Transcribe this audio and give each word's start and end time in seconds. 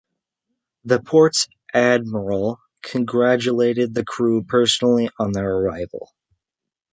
The 0.83 0.99
port's 0.99 1.47
admiral 1.75 2.59
congratulated 2.81 3.93
the 3.93 4.03
crew 4.03 4.41
personally 4.41 5.11
on 5.19 5.31
their 5.31 5.55
arrival. 5.57 6.11